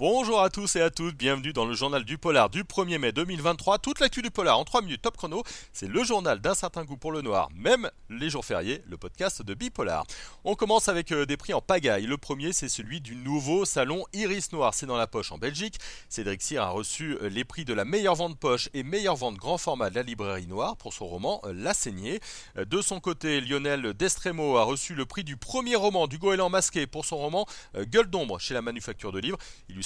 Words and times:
à 0.00 0.48
tous 0.50 0.76
et 0.76 0.80
à 0.80 0.90
toutes, 0.90 1.16
bienvenue 1.16 1.52
dans 1.52 1.66
le 1.66 1.74
journal 1.74 2.04
du 2.04 2.18
polar 2.18 2.48
du 2.48 2.62
1er 2.62 2.98
mai 2.98 3.10
2023. 3.10 3.78
Toute 3.78 3.98
l'actu 3.98 4.22
du 4.22 4.30
polar 4.30 4.58
en 4.58 4.64
3 4.64 4.82
minutes 4.82 5.02
top 5.02 5.16
chrono, 5.16 5.42
c'est 5.72 5.88
le 5.88 6.04
journal 6.04 6.40
d'un 6.40 6.54
certain 6.54 6.84
goût 6.84 6.96
pour 6.96 7.10
le 7.10 7.20
noir, 7.20 7.48
même 7.54 7.90
les 8.08 8.30
jours 8.30 8.44
fériés, 8.44 8.80
le 8.86 8.96
podcast 8.96 9.42
de 9.42 9.54
Bipolar. 9.54 10.06
On 10.44 10.54
commence 10.54 10.88
avec 10.88 11.10
euh, 11.10 11.26
des 11.26 11.36
prix 11.36 11.52
en 11.52 11.60
pagaille. 11.60 12.06
Le 12.06 12.16
premier, 12.16 12.52
c'est 12.52 12.68
celui 12.68 13.00
du 13.00 13.16
nouveau 13.16 13.64
salon 13.64 14.04
Iris 14.12 14.52
Noir, 14.52 14.72
c'est 14.72 14.86
dans 14.86 14.96
la 14.96 15.08
poche 15.08 15.32
en 15.32 15.38
Belgique. 15.38 15.78
Cédric 16.08 16.42
Cyr 16.42 16.62
a 16.62 16.70
reçu 16.70 17.18
euh, 17.20 17.28
les 17.28 17.44
prix 17.44 17.64
de 17.64 17.74
la 17.74 17.84
meilleure 17.84 18.14
vente 18.14 18.38
poche 18.38 18.68
et 18.74 18.84
meilleure 18.84 19.16
vente 19.16 19.36
grand 19.36 19.58
format 19.58 19.90
de 19.90 19.96
la 19.96 20.02
librairie 20.02 20.46
noire 20.46 20.76
pour 20.76 20.92
son 20.92 21.08
roman 21.08 21.40
euh, 21.44 21.52
La 21.52 21.74
Saignée. 21.74 22.20
De 22.56 22.80
son 22.80 23.00
côté, 23.00 23.40
Lionel 23.40 23.94
Destremo 23.94 24.56
a 24.58 24.62
reçu 24.62 24.94
le 24.94 25.06
prix 25.06 25.24
du 25.24 25.36
premier 25.36 25.74
roman 25.74 26.06
du 26.06 26.18
goéland 26.18 26.50
masqué 26.50 26.86
pour 26.86 27.04
son 27.04 27.16
roman 27.16 27.46
Gueule 27.76 28.08
d'ombre 28.08 28.38
chez 28.38 28.54
la 28.54 28.62
manufacture 28.62 29.12
de 29.12 29.18
livres. 29.18 29.38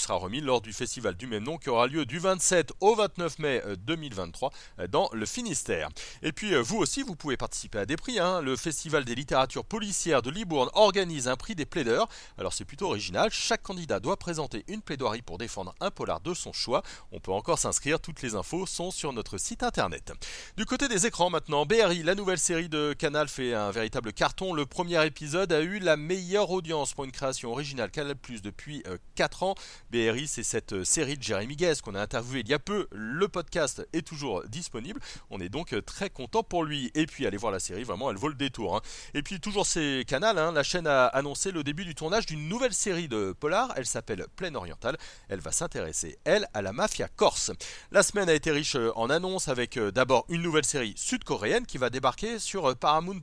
Sera 0.03 0.15
remis 0.15 0.41
lors 0.41 0.59
du 0.59 0.73
festival 0.73 1.15
du 1.15 1.27
même 1.27 1.43
nom 1.43 1.57
qui 1.57 1.69
aura 1.69 1.87
lieu 1.87 2.05
du 2.05 2.19
27 2.19 2.73
au 2.81 2.93
29 2.93 3.39
mai 3.39 3.63
2023 3.79 4.49
euh, 4.49 4.83
euh, 4.83 4.87
dans 4.87 5.09
le 5.13 5.25
Finistère. 5.25 5.87
Et 6.21 6.33
puis 6.33 6.53
euh, 6.53 6.61
vous 6.61 6.77
aussi, 6.77 7.03
vous 7.03 7.15
pouvez 7.15 7.37
participer 7.37 7.79
à 7.79 7.85
des 7.85 7.95
prix. 7.95 8.19
Hein. 8.19 8.41
Le 8.41 8.57
Festival 8.57 9.05
des 9.05 9.15
littératures 9.15 9.63
policières 9.63 10.21
de 10.21 10.29
Libourne 10.29 10.69
organise 10.73 11.29
un 11.29 11.37
prix 11.37 11.55
des 11.55 11.65
plaideurs. 11.65 12.09
Alors 12.37 12.51
c'est 12.51 12.65
plutôt 12.65 12.87
original. 12.87 13.29
Chaque 13.31 13.63
candidat 13.63 14.01
doit 14.01 14.17
présenter 14.17 14.65
une 14.67 14.81
plaidoirie 14.81 15.21
pour 15.21 15.37
défendre 15.37 15.73
un 15.79 15.89
polar 15.89 16.19
de 16.19 16.33
son 16.33 16.51
choix. 16.51 16.83
On 17.13 17.21
peut 17.21 17.31
encore 17.31 17.59
s'inscrire. 17.59 18.01
Toutes 18.01 18.21
les 18.21 18.35
infos 18.35 18.65
sont 18.65 18.91
sur 18.91 19.13
notre 19.13 19.37
site 19.37 19.63
internet. 19.63 20.11
Du 20.57 20.65
côté 20.65 20.89
des 20.89 21.05
écrans 21.05 21.29
maintenant, 21.29 21.65
BRI, 21.65 22.03
la 22.03 22.15
nouvelle 22.15 22.39
série 22.39 22.67
de 22.67 22.91
Canal 22.91 23.29
fait 23.29 23.53
un 23.53 23.71
véritable 23.71 24.11
carton. 24.11 24.53
Le 24.53 24.65
premier 24.65 25.05
épisode 25.05 25.53
a 25.53 25.61
eu 25.61 25.79
la 25.79 25.95
meilleure 25.95 26.51
audience 26.51 26.93
pour 26.93 27.05
une 27.05 27.13
création 27.13 27.51
originale 27.53 27.89
Canal 27.89 28.17
Plus 28.17 28.41
depuis 28.41 28.83
4 29.15 29.43
ans. 29.43 29.55
BRI, 29.93 30.27
c'est 30.27 30.41
cette 30.41 30.73
euh, 30.73 30.83
série 30.83 31.17
de 31.17 31.21
Jérémy 31.21 31.55
Guez 31.55 31.75
qu'on 31.83 31.93
a 31.93 32.01
interviewé 32.01 32.39
il 32.39 32.49
y 32.49 32.53
a 32.55 32.57
peu. 32.57 32.87
Le 32.91 33.27
podcast 33.27 33.87
est 33.93 34.01
toujours 34.01 34.43
disponible. 34.47 34.99
On 35.29 35.39
est 35.39 35.49
donc 35.49 35.71
euh, 35.71 35.83
très 35.83 36.09
content 36.09 36.41
pour 36.41 36.63
lui. 36.63 36.89
Et 36.95 37.05
puis, 37.05 37.27
allez 37.27 37.37
voir 37.37 37.51
la 37.51 37.59
série, 37.59 37.83
vraiment, 37.83 38.09
elle 38.09 38.17
vaut 38.17 38.27
le 38.27 38.33
détour. 38.33 38.75
Hein. 38.75 38.81
Et 39.13 39.21
puis, 39.21 39.39
toujours 39.39 39.67
c'est 39.67 40.03
Canal, 40.07 40.39
hein, 40.39 40.51
la 40.51 40.63
chaîne 40.63 40.87
a 40.87 41.05
annoncé 41.05 41.51
le 41.51 41.63
début 41.63 41.85
du 41.85 41.93
tournage 41.93 42.25
d'une 42.25 42.49
nouvelle 42.49 42.73
série 42.73 43.07
de 43.07 43.35
Polar. 43.39 43.71
Elle 43.75 43.85
s'appelle 43.85 44.25
Plaine 44.35 44.55
Orientale. 44.55 44.97
Elle 45.29 45.41
va 45.41 45.51
s'intéresser, 45.51 46.17
elle, 46.23 46.47
à 46.55 46.63
la 46.63 46.73
mafia 46.73 47.07
corse. 47.07 47.51
La 47.91 48.01
semaine 48.01 48.29
a 48.29 48.33
été 48.33 48.49
riche 48.49 48.75
euh, 48.75 48.91
en 48.95 49.11
annonces 49.11 49.47
avec 49.47 49.77
d'abord 49.77 50.25
une 50.27 50.41
nouvelle 50.41 50.65
série 50.65 50.95
sud-coréenne 50.97 51.67
qui 51.67 51.77
va 51.77 51.91
débarquer 51.91 52.39
sur 52.39 52.75
Paramount. 52.75 53.21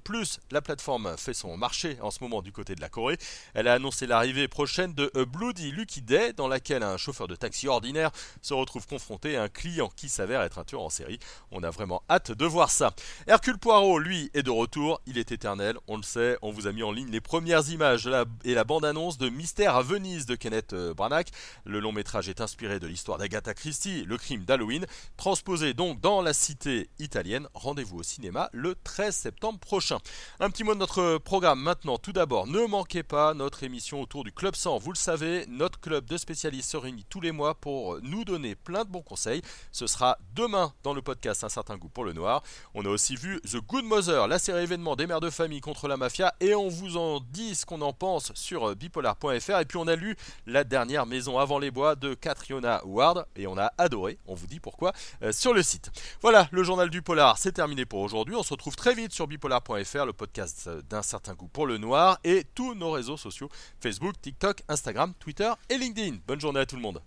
La 0.53 0.63
plateforme 0.63 1.17
fait 1.19 1.35
son 1.35 1.57
marché 1.57 1.99
en 2.01 2.13
ce 2.13 2.19
moment 2.23 2.43
du 2.43 2.53
côté 2.53 2.77
de 2.77 2.81
la 2.81 2.89
Corée. 2.89 3.19
Elle 3.55 3.67
a 3.67 3.75
annoncé 3.75 4.07
l'arrivée 4.07 4.47
prochaine 4.47 4.95
de 4.95 5.11
Bloody 5.25 5.73
Lucky 5.73 6.01
Day 6.01 6.33
dans 6.33 6.47
laquelle 6.61 6.83
un 6.83 6.99
chauffeur 6.99 7.27
de 7.27 7.35
taxi 7.35 7.69
ordinaire 7.69 8.11
se 8.43 8.53
retrouve 8.53 8.87
confronté 8.87 9.35
à 9.35 9.45
un 9.45 9.49
client 9.49 9.91
qui 9.97 10.11
s'avère 10.11 10.43
être 10.43 10.59
un 10.59 10.65
tueur 10.65 10.83
en 10.83 10.91
série. 10.91 11.19
On 11.53 11.63
a 11.63 11.71
vraiment 11.71 12.03
hâte 12.11 12.33
de 12.33 12.45
voir 12.45 12.71
ça. 12.71 12.93
Hercule 13.27 13.57
Poirot, 13.57 13.99
lui, 13.99 14.31
est 14.35 14.43
de 14.43 14.51
retour. 14.51 15.01
Il 15.07 15.17
est 15.17 15.33
éternel, 15.33 15.79
on 15.89 15.97
le 15.97 16.03
sait. 16.03 16.37
On 16.43 16.51
vous 16.51 16.67
a 16.67 16.73
mis 16.73 16.83
en 16.83 16.93
ligne 16.93 17.11
les 17.11 17.23
premières 17.23 17.67
images 17.71 18.11
et 18.45 18.53
la 18.53 18.65
bande-annonce 18.65 19.17
de 19.17 19.31
Mystère 19.31 19.75
à 19.75 19.83
Venise 19.83 20.27
de 20.27 20.35
Kenneth 20.35 20.75
euh, 20.75 20.93
Branagh. 20.93 21.29
Le 21.65 21.81
long 21.81 21.93
métrage 21.93 22.29
est 22.29 22.43
inspiré 22.43 22.79
de 22.79 22.87
l'histoire 22.87 23.17
d'Agatha 23.17 23.55
Christie, 23.55 24.05
le 24.05 24.19
crime 24.19 24.45
d'Halloween, 24.45 24.85
transposé 25.17 25.73
donc 25.73 25.99
dans 26.03 26.21
la 26.21 26.35
cité 26.35 26.91
italienne. 26.99 27.49
Rendez-vous 27.55 28.01
au 28.01 28.03
cinéma 28.03 28.51
le 28.53 28.75
13 28.85 29.17
septembre 29.17 29.59
prochain. 29.59 29.97
Un 30.41 30.51
petit 30.51 30.65
mot 30.65 30.75
de 30.75 30.81
notre 30.81 31.17
programme 31.17 31.61
maintenant. 31.61 31.97
Tout 31.97 32.13
d'abord, 32.13 32.47
ne 32.47 32.67
manquez 32.67 33.03
pas 33.03 33.33
notre 33.33 33.63
émission 33.63 34.03
autour 34.03 34.25
du 34.25 34.33
Club 34.33 34.55
100. 34.55 34.77
Vous 34.77 34.93
le 34.93 34.99
savez, 34.99 35.47
notre 35.49 35.81
club 35.81 36.05
de 36.05 36.19
spécialistes 36.19 36.50
se 36.59 36.77
réunit 36.77 37.07
tous 37.09 37.21
les 37.21 37.33
mois 37.33 37.55
pour 37.55 38.01
nous 38.03 38.25
donner 38.25 38.55
plein 38.55 38.85
de 38.85 38.91
bons 38.91 39.03
conseils. 39.03 39.43
Ce 39.73 39.87
sera 39.87 40.19
demain 40.35 40.73
dans 40.83 40.93
le 40.93 41.03
podcast 41.03 41.45
Un 41.45 41.49
certain 41.49 41.77
goût 41.77 41.89
pour 41.89 42.05
le 42.05 42.13
noir. 42.13 42.43
On 42.75 42.85
a 42.85 42.89
aussi 42.89 43.17
vu 43.17 43.41
The 43.43 43.57
Good 43.57 43.85
Mother, 43.85 44.27
la 44.27 44.39
série 44.39 44.65
événement 44.65 44.97
des 44.97 45.07
mères 45.07 45.21
de 45.21 45.31
famille 45.31 45.61
contre 45.61 45.89
la 45.89 45.97
mafia, 45.97 46.35
et 46.41 46.55
on 46.55 46.69
vous 46.69 46.97
en 46.97 47.21
dit 47.21 47.55
ce 47.55 47.65
qu'on 47.65 47.81
en 47.81 47.93
pense 47.93 48.33
sur 48.35 48.75
bipolar.fr. 48.75 49.61
Et 49.61 49.65
puis 49.65 49.79
on 49.79 49.87
a 49.87 49.97
lu 49.97 50.17
La 50.47 50.65
dernière 50.65 51.07
maison 51.07 51.39
avant 51.39 51.59
les 51.59 51.71
bois 51.71 51.95
de 51.95 52.15
Catriona 52.15 52.85
Ward, 52.85 53.27
et 53.37 53.47
on 53.47 53.57
a 53.57 53.73
adoré, 53.79 54.19
on 54.27 54.35
vous 54.35 54.47
dit 54.47 54.61
pourquoi, 54.61 54.93
euh, 55.23 55.33
sur 55.33 55.55
le 55.55 55.63
site. 55.63 55.91
Voilà, 56.21 56.49
le 56.51 56.63
journal 56.63 56.91
du 56.91 57.03
polar, 57.03 57.39
c'est 57.39 57.53
terminé 57.53 57.85
pour 57.85 58.01
aujourd'hui. 58.01 58.35
On 58.35 58.43
se 58.43 58.51
retrouve 58.51 58.77
très 58.77 58.95
vite 58.95 59.13
sur 59.13 59.27
bipolar.fr, 59.27 60.05
le 60.05 60.13
podcast 60.13 60.69
d'un 60.89 61.03
certain 61.03 61.35
goût 61.35 61.49
pour 61.49 61.67
le 61.67 61.79
noir, 61.79 62.19
et 62.25 62.45
tous 62.55 62.75
nos 62.75 62.91
réseaux 62.91 63.17
sociaux 63.17 63.49
Facebook, 63.81 64.15
TikTok, 64.21 64.63
Instagram, 64.69 65.15
Twitter 65.19 65.51
et 65.69 65.79
LinkedIn. 65.79 66.19
Bonne 66.41 66.53
journée 66.55 66.61
à 66.61 66.65
tout 66.65 66.77
le 66.77 66.81
monde. 66.81 67.03